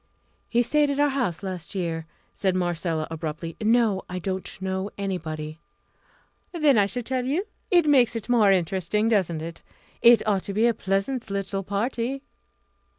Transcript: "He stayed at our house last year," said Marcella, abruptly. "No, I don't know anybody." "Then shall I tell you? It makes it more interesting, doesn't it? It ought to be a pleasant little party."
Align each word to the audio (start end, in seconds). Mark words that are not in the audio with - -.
"He 0.49 0.63
stayed 0.63 0.89
at 0.89 0.99
our 0.99 1.09
house 1.09 1.43
last 1.43 1.75
year," 1.75 2.07
said 2.33 2.55
Marcella, 2.55 3.07
abruptly. 3.11 3.55
"No, 3.61 4.01
I 4.09 4.17
don't 4.17 4.59
know 4.59 4.89
anybody." 4.97 5.59
"Then 6.53 6.87
shall 6.87 7.01
I 7.01 7.03
tell 7.03 7.23
you? 7.23 7.45
It 7.69 7.85
makes 7.85 8.15
it 8.15 8.27
more 8.27 8.51
interesting, 8.51 9.09
doesn't 9.09 9.43
it? 9.43 9.61
It 10.01 10.27
ought 10.27 10.41
to 10.45 10.53
be 10.55 10.65
a 10.65 10.73
pleasant 10.73 11.29
little 11.29 11.61
party." 11.61 12.23